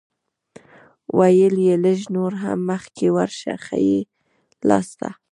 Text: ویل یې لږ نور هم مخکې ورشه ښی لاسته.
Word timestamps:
ویل 1.17 1.55
یې 1.67 1.75
لږ 1.85 1.99
نور 2.15 2.31
هم 2.43 2.57
مخکې 2.71 3.07
ورشه 3.15 3.53
ښی 3.65 3.91
لاسته. 4.67 5.09